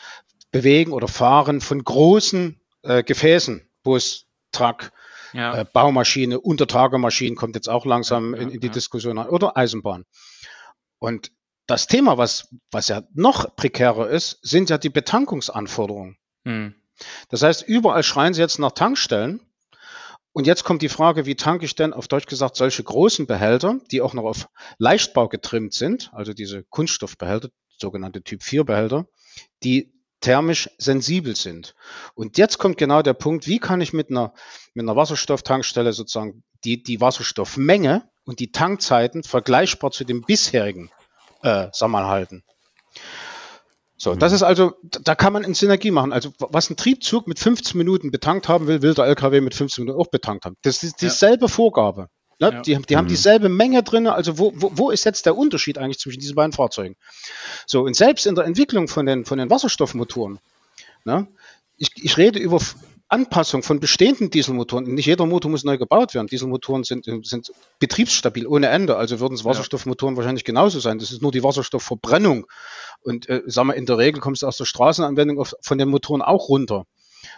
[0.51, 4.91] Bewegen oder Fahren von großen äh, Gefäßen, Bus, Truck,
[5.33, 5.61] ja.
[5.61, 8.73] äh, Baumaschine, Untertagemaschinen kommt jetzt auch langsam in, in, die ja.
[8.73, 10.05] Diskussion an, oder Eisenbahn.
[10.99, 11.31] Und
[11.67, 16.17] das Thema, was, was ja noch prekärer ist, sind ja die Betankungsanforderungen.
[16.45, 16.75] Hm.
[17.29, 19.41] Das heißt, überall schreien sie jetzt nach Tankstellen.
[20.33, 23.79] Und jetzt kommt die Frage, wie tanke ich denn auf Deutsch gesagt solche großen Behälter,
[23.91, 24.49] die auch noch auf
[24.79, 29.05] Leichtbau getrimmt sind, also diese Kunststoffbehälter, sogenannte Typ 4 Behälter,
[29.63, 31.75] die thermisch sensibel sind.
[32.15, 34.33] Und jetzt kommt genau der Punkt, wie kann ich mit einer,
[34.73, 40.89] mit einer Wasserstofftankstelle sozusagen die, die Wasserstoffmenge und die Tankzeiten vergleichbar zu dem bisherigen
[41.43, 42.43] äh, halten.
[43.97, 44.35] So, das mhm.
[44.35, 46.11] ist also, da kann man in Synergie machen.
[46.11, 49.85] Also, was ein Triebzug mit 15 Minuten betankt haben will, will der LKW mit 15
[49.85, 50.57] Minuten auch betankt haben.
[50.63, 51.47] Das ist dieselbe ja.
[51.47, 52.09] Vorgabe.
[52.39, 52.51] Ne?
[52.51, 52.61] Ja.
[52.61, 52.97] Die, die mhm.
[52.97, 54.07] haben dieselbe Menge drin.
[54.07, 56.95] Also, wo, wo, wo ist jetzt der Unterschied eigentlich zwischen diesen beiden Fahrzeugen?
[57.65, 60.39] So, und selbst in der Entwicklung von den, von den Wasserstoffmotoren,
[61.05, 61.27] ne?
[61.77, 62.59] ich, ich rede über
[63.13, 64.85] Anpassung von bestehenden Dieselmotoren.
[64.85, 66.27] Nicht jeder Motor muss neu gebaut werden.
[66.27, 68.97] Dieselmotoren sind, sind betriebsstabil ohne Ende.
[68.97, 70.17] Also würden es Wasserstoffmotoren ja.
[70.17, 70.97] wahrscheinlich genauso sein.
[70.97, 72.47] Das ist nur die Wasserstoffverbrennung.
[73.01, 75.89] Und äh, sagen wir, in der Regel kommst du aus der Straßenanwendung auf, von den
[75.89, 76.87] Motoren auch runter.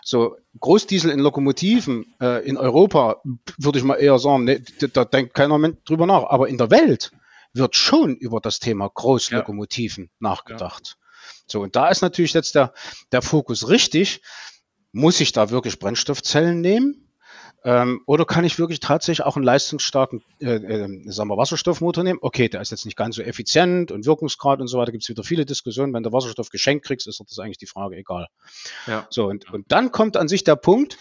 [0.01, 3.21] So, Großdiesel in Lokomotiven äh, in Europa
[3.57, 4.61] würde ich mal eher sagen, nee,
[4.93, 6.23] da denkt keiner drüber nach.
[6.29, 7.11] Aber in der Welt
[7.53, 10.09] wird schon über das Thema Großlokomotiven ja.
[10.19, 10.95] nachgedacht.
[10.97, 11.05] Ja.
[11.47, 12.73] So, und da ist natürlich jetzt der,
[13.11, 14.21] der Fokus richtig.
[14.95, 17.05] Muss ich da wirklich Brennstoffzellen nehmen?
[17.65, 22.19] Ähm, oder kann ich wirklich tatsächlich auch einen leistungsstarken äh, äh, sagen wir Wasserstoffmotor nehmen?
[22.21, 24.93] Okay, der ist jetzt nicht ganz so effizient und Wirkungsgrad und so weiter.
[24.93, 25.93] Gibt es wieder viele Diskussionen.
[25.93, 28.27] Wenn du Wasserstoff geschenkt kriegst, ist das eigentlich die Frage egal.
[28.87, 29.05] Ja.
[29.09, 30.97] So, und, und dann kommt an sich der Punkt,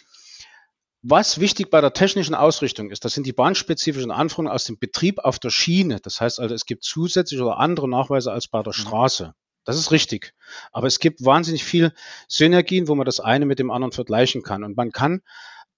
[1.03, 5.21] was wichtig bei der technischen Ausrichtung ist, das sind die bahnspezifischen Anforderungen aus dem Betrieb
[5.21, 6.01] auf der Schiene.
[6.01, 8.81] Das heißt also, es gibt zusätzliche oder andere Nachweise als bei der mhm.
[8.81, 9.35] Straße.
[9.65, 10.35] Das ist richtig.
[10.73, 11.93] Aber es gibt wahnsinnig viel
[12.29, 14.63] Synergien, wo man das eine mit dem anderen vergleichen kann.
[14.63, 15.23] Und man kann,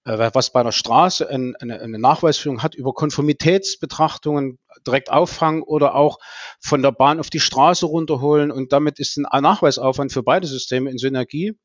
[0.03, 6.19] äh, was bei einer Straße eine, eine Nachweisführung hat, über Konformitätsbetrachtungen direkt auffangen oder auch
[6.59, 8.51] von der Bahn auf die Straße runterholen.
[8.51, 11.57] Und damit ist ein Nachweisaufwand für beide Systeme in Synergie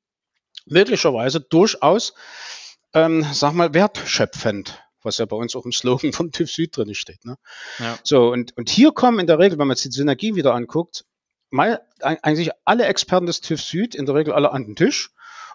[0.66, 2.14] möglicherweise durchaus,
[2.94, 6.94] ähm, sag mal, wertschöpfend was ja bei uns auch im Slogan vom TÜV Süd drin
[6.94, 7.24] steht.
[7.24, 7.36] Ne?
[7.80, 7.98] Ja.
[8.04, 11.04] So, und, und hier kommen in der Regel, wenn man jetzt die Synergie wieder anguckt,
[11.52, 15.10] mal, eigentlich alle Experten des TÜV Süd, in der Regel alle an den Tisch,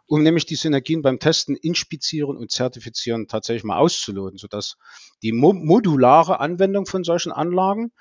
[0.06, 4.78] um nämlich die Synergien beim Testen, Inspizieren und Zertifizieren tatsächlich mal auszuloten, sodass
[5.22, 7.92] die mo modulare Anwendung von solchen Anlagen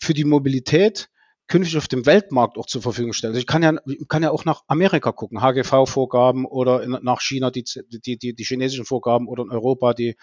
[0.00, 1.08] für die Mobilität
[1.48, 3.32] künftig auf dem Weltmarkt auch zur Verfügung stellen.
[3.32, 3.74] Also ich kann ja,
[4.08, 8.44] kann ja auch nach Amerika gucken, HGV-Vorgaben oder in, nach China die, die, die, die
[8.44, 10.16] chinesischen Vorgaben oder in Europa die,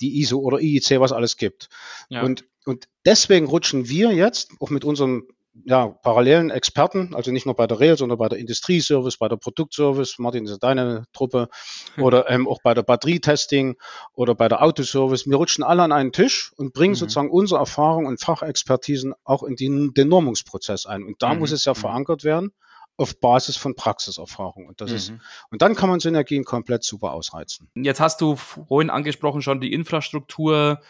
[0.00, 1.68] die ISO oder IEC, was alles gibt.
[2.08, 2.22] Ja.
[2.22, 5.28] Und, und deswegen rutschen wir jetzt auch mit unserem
[5.64, 9.36] ja, parallelen Experten, also nicht nur bei der Rail, sondern bei der Industrieservice, bei der
[9.36, 11.48] Produktservice, Martin, das ist deine Truppe,
[11.94, 12.04] hm.
[12.04, 13.76] oder ähm, auch bei der Batterietesting
[14.14, 15.26] oder bei der Autoservice.
[15.26, 16.96] Wir rutschen alle an einen Tisch und bringen mhm.
[16.96, 21.04] sozusagen unsere Erfahrung und Fachexpertisen auch in den, den Normungsprozess ein.
[21.04, 21.40] Und da mhm.
[21.40, 21.78] muss es ja mhm.
[21.78, 22.52] verankert werden
[22.96, 24.66] auf Basis von Praxiserfahrung.
[24.66, 24.96] Und das mhm.
[24.96, 25.12] ist,
[25.50, 27.70] und dann kann man Synergien komplett super ausreizen.
[27.74, 30.80] Jetzt hast du vorhin angesprochen schon die Infrastruktur,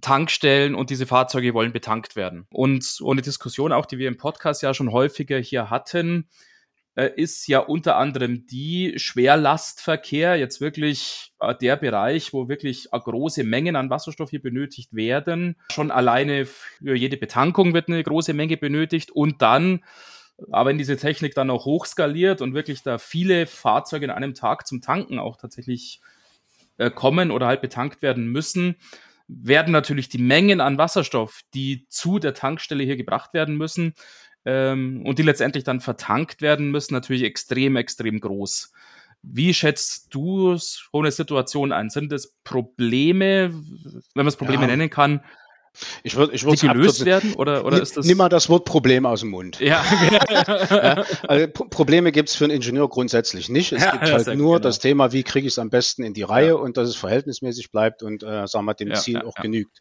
[0.00, 2.46] Tankstellen und diese Fahrzeuge wollen betankt werden.
[2.50, 6.28] Und ohne Diskussion auch, die wir im Podcast ja schon häufiger hier hatten,
[6.96, 12.98] äh, ist ja unter anderem die Schwerlastverkehr, jetzt wirklich äh, der Bereich, wo wirklich äh,
[12.98, 15.56] große Mengen an Wasserstoff hier benötigt werden.
[15.70, 19.84] Schon alleine für jede Betankung wird eine große Menge benötigt und dann
[20.50, 24.66] aber wenn diese Technik dann auch hochskaliert und wirklich da viele Fahrzeuge in einem Tag
[24.66, 26.02] zum Tanken auch tatsächlich
[26.94, 28.76] kommen oder halt betankt werden müssen,
[29.28, 33.94] werden natürlich die Mengen an Wasserstoff, die zu der Tankstelle hier gebracht werden müssen
[34.44, 38.72] ähm, und die letztendlich dann vertankt werden müssen, natürlich extrem, extrem groß.
[39.22, 41.90] Wie schätzt du so eine Situation ein?
[41.90, 44.68] Sind es Probleme, wenn man es Probleme ja.
[44.68, 45.20] nennen kann,
[46.02, 48.06] ich würde, ich würde die gelöst werden oder, oder ist das?
[48.06, 49.60] Nimm mal das Wort Problem aus dem Mund.
[49.60, 49.84] Ja.
[50.70, 53.72] ja also Probleme gibt es für einen Ingenieur grundsätzlich nicht.
[53.72, 54.58] Es ja, gibt halt nur genau.
[54.58, 56.54] das Thema, wie kriege ich es am besten in die Reihe ja.
[56.54, 59.80] und dass es verhältnismäßig bleibt und äh, sagen wir dem Ziel auch genügt.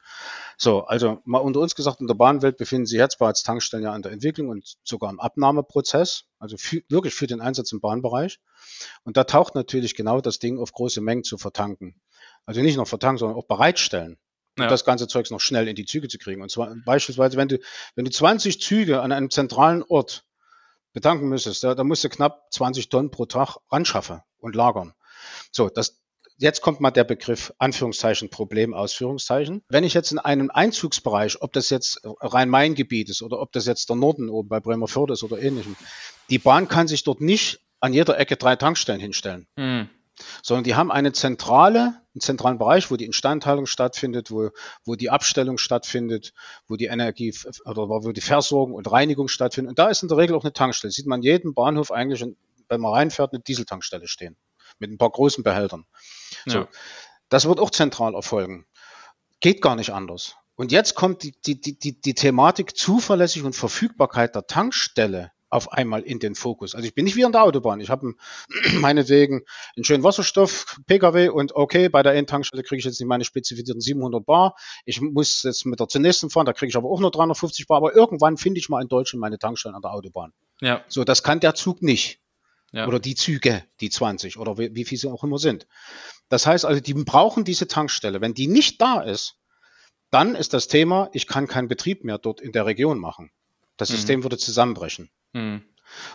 [0.58, 3.91] So, also mal unter uns gesagt, in der Bahnwelt befinden sich jetzt bereits Tankstellen ja
[3.91, 8.39] an der Entwicklung und sogar im Abnahmeprozess, also für, wirklich für den Einsatz im Bahnbereich.
[9.03, 12.01] Und da taucht natürlich genau das Ding auf große Mengen zu vertanken.
[12.45, 14.17] Also nicht nur vertanken, sondern auch bereitstellen
[14.58, 14.68] ja.
[14.68, 16.41] das ganze Zeugs noch schnell in die Züge zu kriegen.
[16.41, 17.60] Und zwar beispielsweise, wenn du,
[17.96, 20.26] wenn du 20 Züge an einem zentralen Ort
[20.94, 24.94] betanken müsstest, da, da musst du knapp 20 Tonnen pro Tag ranschaffen und lagern.
[25.52, 26.00] So, das,
[26.38, 29.63] jetzt kommt mal der Begriff Anführungszeichen Problem, Ausführungszeichen.
[29.68, 33.89] Wenn ich jetzt in einem Einzugsbereich, ob das jetzt Rhein-Main-Gebiet ist oder ob das jetzt
[33.89, 35.76] der Norden oben bei Bremerförde ist oder ähnlichem,
[36.30, 39.48] die Bahn kann sich dort nicht an jeder Ecke drei Tankstellen hinstellen.
[39.58, 39.89] Mhm
[40.43, 44.49] sondern die haben eine zentrale, einen zentralen Bereich, wo die Instandhaltung stattfindet, wo,
[44.86, 46.34] wo die Abstellung stattfindet,
[46.67, 47.34] wo die Energie
[47.65, 49.69] oder wo die Versorgung und Reinigung stattfindet.
[49.69, 50.91] Und da ist in der Regel auch eine Tankstelle.
[50.91, 52.25] Sieht man jeden Bahnhof eigentlich,
[52.69, 54.38] wenn man reinfährt, eine Dieseltankstelle stehen.
[54.80, 55.86] Mit ein paar großen Behältern.
[56.45, 56.60] So.
[56.60, 56.67] Ja.
[57.30, 58.65] Das wird auch zentral erfolgen.
[59.39, 60.36] Geht gar nicht anders.
[60.56, 66.02] Und jetzt kommt die, die, die, die Thematik Zuverlässig und Verfügbarkeit der Tankstelle auf einmal
[66.02, 66.76] in den Fokus.
[66.76, 67.80] Also ich bin nicht wie an der Autobahn.
[67.80, 68.13] Ich habe
[68.74, 69.44] meinetwegen
[69.76, 73.82] einen schönen Wasserstoff, PKW und okay, bei der Endtankstelle kriege ich jetzt nicht meine spezifizierten
[73.82, 74.56] 700 Bar.
[74.86, 77.68] Ich muss jetzt mit der zur nächsten fahren, da kriege ich aber auch nur 350
[77.68, 77.78] Bar.
[77.78, 80.34] Aber irgendwann finde ich mal in Deutschland meine Tankstellen an der Autobahn.
[80.62, 80.84] Ja.
[80.88, 82.20] So, das kann der Zug nicht.
[82.72, 82.88] Ja.
[82.88, 85.65] Oder die Züge, die 20 oder wie, wie viel sie auch immer sind.
[86.28, 88.20] Das heißt also, die brauchen diese Tankstelle.
[88.20, 89.38] Wenn die nicht da ist,
[90.12, 93.32] dann ist das Thema, ich kann keinen Betrieb mehr dort in der Region machen.
[93.78, 93.96] Das mhm.
[93.96, 95.10] System würde zusammenbrechen.
[95.36, 95.62] Mhm.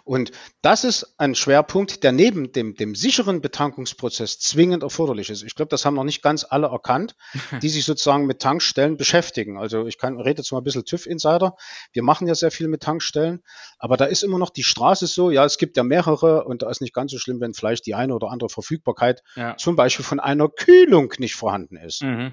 [0.05, 5.43] Und das ist ein Schwerpunkt, der neben dem, dem sicheren Betankungsprozess zwingend erforderlich ist.
[5.43, 7.15] Ich glaube, das haben noch nicht ganz alle erkannt,
[7.63, 9.59] die sich sozusagen mit Tankstellen beschäftigen.
[9.59, 11.57] Also ich kann, rede jetzt mal ein bisschen TÜV-Insider.
[11.93, 13.43] Wir machen ja sehr viel mit Tankstellen,
[13.79, 16.71] aber da ist immer noch die Straße so, ja, es gibt ja mehrere und da
[16.71, 19.57] ist nicht ganz so schlimm, wenn vielleicht die eine oder andere Verfügbarkeit ja.
[19.57, 22.03] zum Beispiel von einer Kühlung nicht vorhanden ist.
[22.03, 22.33] Mhm.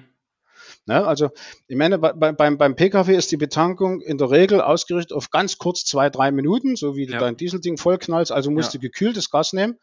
[0.88, 1.06] Ne?
[1.06, 1.30] Also
[1.68, 5.58] ich meine, bei, beim, beim Pkw ist die Betankung in der Regel ausgerichtet auf ganz
[5.58, 7.12] kurz zwei, drei Minuten, so wie ja.
[7.12, 8.32] du dein Dieselding vollknallst.
[8.32, 8.80] Also musst ja.
[8.80, 9.78] du gekühltes Gas nehmen,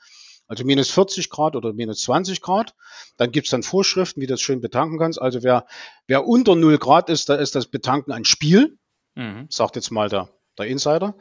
[0.47, 2.73] also minus 40 Grad oder minus 20 Grad.
[3.17, 5.21] Dann gibt's dann Vorschriften, wie du das schön betanken kannst.
[5.21, 5.67] Also wer,
[6.07, 8.77] wer unter 0 Grad ist, da ist das Betanken ein Spiel,
[9.13, 9.45] mhm.
[9.49, 11.15] sagt jetzt mal der, der Insider.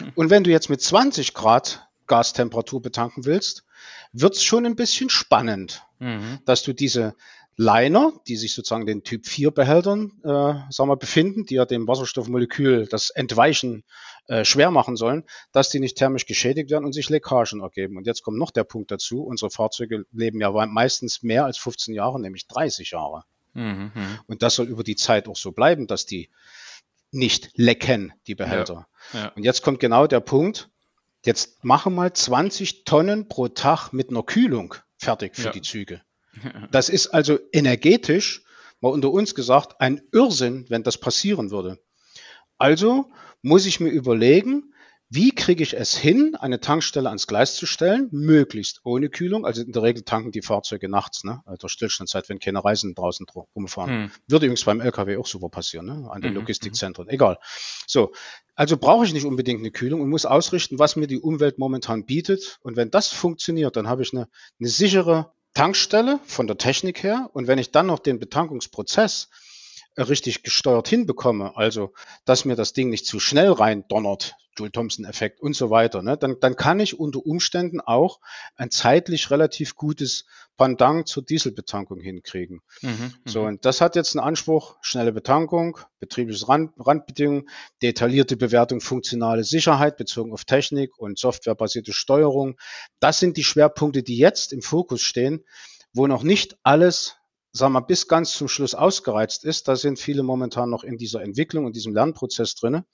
[0.00, 0.12] Mhm.
[0.14, 3.64] Und wenn du jetzt mit 20 Grad Gastemperatur betanken willst,
[4.12, 6.38] wird's schon ein bisschen spannend, mhm.
[6.46, 7.14] dass du diese
[7.56, 10.28] Liner, die sich sozusagen den Typ 4 Behältern äh,
[10.70, 13.84] sagen wir, befinden, die ja dem Wasserstoffmolekül das Entweichen
[14.28, 17.96] äh, schwer machen sollen, dass die nicht thermisch geschädigt werden und sich Leckagen ergeben.
[17.96, 21.94] Und jetzt kommt noch der Punkt dazu, unsere Fahrzeuge leben ja meistens mehr als 15
[21.94, 23.24] Jahre, nämlich 30 Jahre.
[23.54, 23.90] Mhm.
[24.26, 26.28] Und das soll über die Zeit auch so bleiben, dass die
[27.10, 28.86] nicht lecken, die Behälter.
[29.14, 29.28] Ja, ja.
[29.28, 30.68] Und jetzt kommt genau der Punkt,
[31.24, 35.52] jetzt machen mal 20 Tonnen pro Tag mit einer Kühlung fertig für ja.
[35.52, 36.02] die Züge.
[36.70, 38.42] Das ist also energetisch,
[38.80, 41.78] mal unter uns gesagt, ein Irrsinn, wenn das passieren würde.
[42.58, 43.10] Also
[43.42, 44.72] muss ich mir überlegen,
[45.08, 49.46] wie kriege ich es hin, eine Tankstelle ans Gleis zu stellen, möglichst ohne Kühlung.
[49.46, 51.42] Also in der Regel tanken die Fahrzeuge nachts, ne?
[51.46, 53.90] Also Stillstandzeit, wenn keine Reisen draußen rumfahren.
[53.90, 54.10] Hm.
[54.26, 56.10] Würde übrigens beim LKW auch super passieren, ne?
[56.10, 56.38] An den mhm.
[56.38, 57.08] Logistikzentren.
[57.08, 57.38] Egal.
[57.86, 58.12] So.
[58.56, 62.04] Also brauche ich nicht unbedingt eine Kühlung und muss ausrichten, was mir die Umwelt momentan
[62.04, 62.58] bietet.
[62.62, 67.30] Und wenn das funktioniert, dann habe ich eine, eine sichere Tankstelle von der Technik her.
[67.32, 69.30] Und wenn ich dann noch den Betankungsprozess
[69.96, 71.92] richtig gesteuert hinbekomme, also
[72.24, 76.36] dass mir das Ding nicht zu schnell rein donnert, Joule-Thompson-Effekt und so weiter, ne, dann,
[76.40, 78.20] dann kann ich unter Umständen auch
[78.56, 80.24] ein zeitlich relativ gutes
[80.56, 82.62] Pendant zur Dieselbetankung hinkriegen.
[82.80, 87.48] Mhm, mhm, so, und das hat jetzt einen Anspruch, schnelle Betankung, betriebliches Rand, Randbedingungen,
[87.82, 92.56] detaillierte Bewertung, funktionale Sicherheit bezogen auf Technik und softwarebasierte Steuerung.
[93.00, 95.44] Das sind die Schwerpunkte, die jetzt im Fokus stehen,
[95.92, 97.16] wo noch nicht alles
[97.56, 99.68] sagen wir, bis ganz zum Schluss ausgereizt ist.
[99.68, 102.84] Da sind viele momentan noch in dieser Entwicklung und diesem Lernprozess drinne.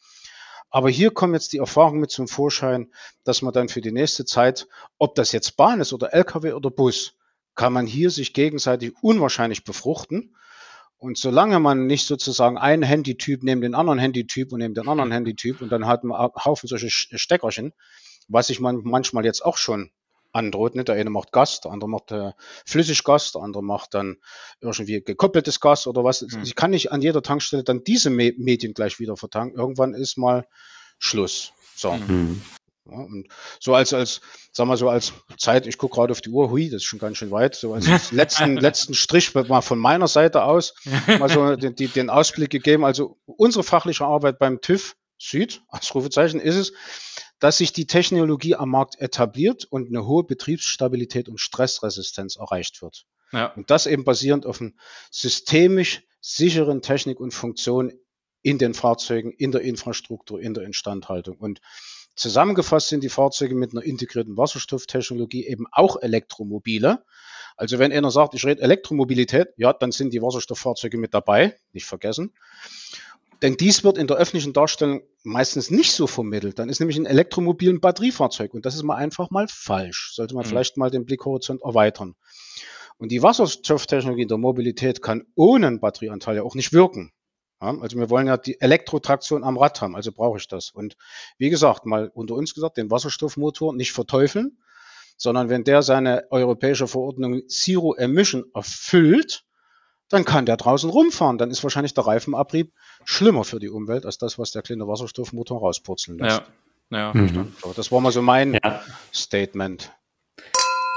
[0.70, 2.90] Aber hier kommen jetzt die Erfahrungen mit zum Vorschein,
[3.24, 4.66] dass man dann für die nächste Zeit,
[4.98, 7.14] ob das jetzt Bahn ist oder LKW oder Bus,
[7.54, 10.34] kann man hier sich gegenseitig unwahrscheinlich befruchten.
[10.96, 15.12] Und solange man nicht sozusagen einen Handytyp neben den anderen Handytyp und neben den anderen
[15.12, 17.72] Handytyp und dann hat man einen Haufen solche Steckerchen,
[18.28, 19.90] was man manchmal jetzt auch schon
[20.32, 20.74] androht.
[20.74, 20.84] Ne?
[20.84, 22.32] Der eine macht Gas, der andere macht äh,
[22.66, 24.16] Flüssiggas, der andere macht dann
[24.60, 26.22] irgendwie gekoppeltes Gas oder was.
[26.22, 26.42] Mhm.
[26.42, 29.58] Ich kann nicht an jeder Tankstelle dann diese Me Medien gleich wieder vertanken.
[29.58, 30.46] Irgendwann ist mal
[30.98, 31.52] Schluss.
[31.76, 31.92] So.
[31.92, 32.42] Mhm.
[32.90, 33.28] Ja, und
[33.60, 36.68] so als, als, sag mal so als Zeit, ich gucke gerade auf die Uhr, hui,
[36.68, 40.42] das ist schon ganz schön weit, so als letzten, letzten Strich mal von meiner Seite
[40.42, 40.74] aus
[41.18, 42.84] mal so den, die, den Ausblick gegeben.
[42.84, 46.72] Also unsere fachliche Arbeit beim TÜV Süd, als Rufezeichen, ist es,
[47.38, 53.04] dass sich die Technologie am Markt etabliert und eine hohe Betriebsstabilität und Stressresistenz erreicht wird.
[53.32, 53.46] Ja.
[53.54, 54.72] Und das eben basierend auf einer
[55.10, 57.92] systemisch sicheren Technik und Funktion
[58.42, 61.36] in den Fahrzeugen, in der Infrastruktur, in der Instandhaltung.
[61.38, 61.60] Und
[62.16, 67.04] zusammengefasst sind die Fahrzeuge mit einer integrierten Wasserstofftechnologie eben auch Elektromobile.
[67.56, 71.86] Also wenn einer sagt, ich rede Elektromobilität, ja, dann sind die Wasserstofffahrzeuge mit dabei, nicht
[71.86, 72.34] vergessen.
[73.42, 76.60] Denn dies wird in der öffentlichen Darstellung meistens nicht so vermittelt.
[76.60, 80.12] Dann ist nämlich ein Elektromobil ein Batteriefahrzeug und das ist mal einfach mal falsch.
[80.14, 80.48] Sollte man mhm.
[80.48, 82.14] vielleicht mal den Blickhorizont erweitern.
[82.98, 87.12] Und die Wasserstofftechnologie der Mobilität kann ohne einen Batterieanteil ja auch nicht wirken.
[87.60, 90.70] Ja, also wir wollen ja die Elektrotraktion am Rad haben, also brauche ich das.
[90.70, 90.96] Und
[91.36, 94.58] wie gesagt, mal unter uns gesagt, den Wasserstoffmotor nicht verteufeln,
[95.16, 99.44] sondern wenn der seine europäische Verordnung Zero Emission erfüllt,
[100.12, 101.38] dann kann der draußen rumfahren.
[101.38, 102.72] Dann ist wahrscheinlich der Reifenabrieb
[103.04, 106.42] schlimmer für die Umwelt als das, was der kleine Wasserstoffmotor rauspurzeln lässt.
[106.90, 107.52] Ja, ja mhm.
[107.76, 108.82] Das war mal so mein ja.
[109.12, 109.92] Statement.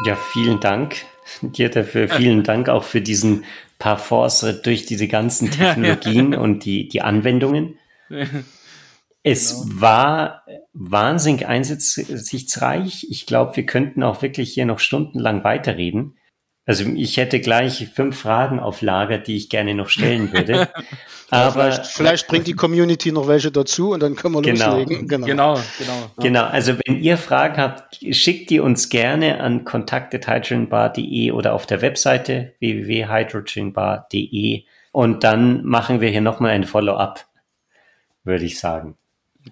[0.06, 0.97] Ja, vielen Dank
[1.41, 2.10] dir dafür.
[2.10, 3.45] Vielen Dank auch für diesen
[3.80, 7.80] Parforce durch diese ganzen Technologien und die, die Anwendungen.
[9.28, 9.82] Es genau.
[9.82, 13.08] war wahnsinnig einsichtsreich.
[13.10, 16.15] Ich glaube, wir könnten auch wirklich hier noch stundenlang weiterreden.
[16.67, 20.67] Also ich hätte gleich fünf Fragen auf Lager, die ich gerne noch stellen würde.
[21.30, 25.08] Aber vielleicht, vielleicht, bringt die Community noch welche dazu und dann können wir genau, loslegen.
[25.08, 25.60] Genau, genau.
[25.78, 26.43] Genau, genau.
[26.43, 32.54] Also wenn ihr Fragen habt, schickt die uns gerne an kontakte.hydrogenbar.de oder auf der Webseite
[32.60, 37.25] www.hydrogenbar.de und dann machen wir hier nochmal ein Follow-up,
[38.23, 38.97] würde ich sagen.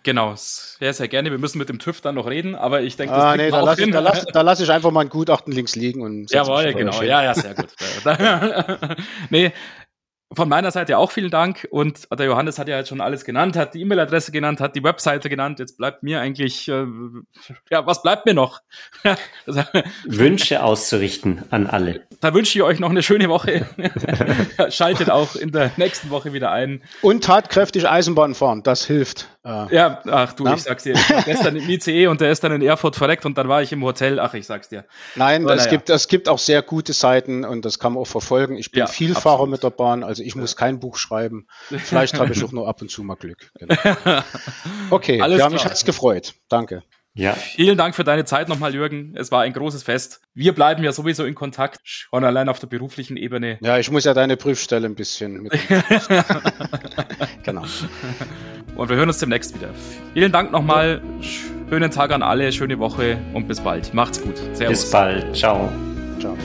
[0.01, 1.29] Genau, sehr, sehr gerne.
[1.29, 3.61] Wir müssen mit dem TÜV dann noch reden, aber ich denke, das ah, nee, da
[3.61, 6.31] lasse ich, da lass, da lass ich einfach mal ein Gutachten links liegen und.
[6.31, 7.03] Jawohl, genau.
[7.03, 7.69] Ja, ja, sehr gut.
[9.29, 9.51] nee,
[10.35, 11.67] von meiner Seite auch vielen Dank.
[11.71, 14.83] Und der Johannes hat ja jetzt schon alles genannt, hat die E-Mail-Adresse genannt, hat die
[14.83, 15.59] Webseite genannt.
[15.59, 16.85] Jetzt bleibt mir eigentlich, äh,
[17.69, 18.61] ja, was bleibt mir noch?
[20.05, 22.01] Wünsche auszurichten an alle.
[22.21, 23.65] Da wünsche ich euch noch eine schöne Woche.
[24.69, 26.81] Schaltet auch in der nächsten Woche wieder ein.
[27.01, 29.27] Und tatkräftig Eisenbahn fahren, das hilft.
[29.45, 30.53] Äh, ja, ach du, Na?
[30.53, 30.93] ich sag's dir.
[30.93, 33.61] Ich war gestern im ICE und der ist dann in Erfurt verreckt und dann war
[33.61, 34.19] ich im Hotel.
[34.19, 34.85] Ach, ich sag's dir.
[35.15, 35.71] Nein, es, ja.
[35.71, 38.55] gibt, es gibt auch sehr gute Seiten und das kann man auch verfolgen.
[38.57, 39.51] Ich bin ja, Vielfahrer absolut.
[39.51, 41.47] mit der Bahn, also ich muss kein Buch schreiben.
[41.69, 43.51] Vielleicht habe ich auch nur ab und zu mal Glück.
[43.59, 43.75] Genau.
[44.89, 45.51] Okay, Alles ja, klar.
[45.51, 46.35] mich hat's gefreut.
[46.49, 46.83] Danke.
[47.15, 47.33] Ja.
[47.33, 49.13] Vielen Dank für deine Zeit nochmal, Jürgen.
[49.15, 50.21] Es war ein großes Fest.
[50.33, 53.59] Wir bleiben ja sowieso in Kontakt, schon allein auf der beruflichen Ebene.
[53.61, 55.51] Ja, ich muss ja deine Prüfstelle ein bisschen mit.
[57.43, 57.63] genau.
[58.75, 59.69] Und wir hören uns demnächst wieder.
[60.13, 61.01] Vielen Dank nochmal.
[61.21, 63.93] Schönen Tag an alle, schöne Woche und bis bald.
[63.93, 64.37] Macht's gut.
[64.53, 64.81] Servus.
[64.81, 65.35] Bis bald.
[65.35, 65.71] Ciao.
[66.19, 66.35] Ciao.